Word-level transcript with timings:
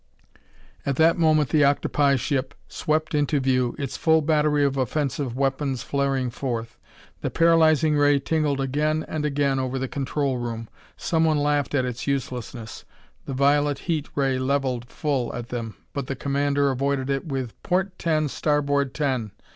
At 0.83 0.95
that 0.95 1.15
moment 1.15 1.49
the 1.49 1.63
octopi 1.63 2.15
ship 2.15 2.55
swept 2.67 3.13
into 3.13 3.39
view, 3.39 3.75
its 3.77 3.97
full 3.97 4.23
battery 4.23 4.63
of 4.63 4.75
offensive 4.75 5.35
weapons 5.35 5.83
flaring 5.83 6.31
forth. 6.31 6.79
The 7.21 7.29
paralyzing 7.29 7.95
ray 7.95 8.17
tingled 8.17 8.59
again 8.59 9.05
and 9.07 9.25
again 9.25 9.59
over 9.59 9.77
the 9.77 9.87
control 9.87 10.37
room. 10.39 10.69
Someone 10.97 11.37
laughed 11.37 11.75
at 11.75 11.85
its 11.85 12.07
uselessness. 12.07 12.83
The 13.27 13.35
violet 13.35 13.77
heat 13.77 14.09
ray 14.15 14.39
leveled 14.39 14.85
full 14.89 15.31
at 15.35 15.49
them, 15.49 15.75
but 15.93 16.07
the 16.07 16.15
commander 16.15 16.71
avoided 16.71 17.11
it 17.11 17.27
with 17.27 17.53
"Port 17.61 17.99
ten, 17.99 18.27
starboard 18.27 18.95
ten! 18.95 19.33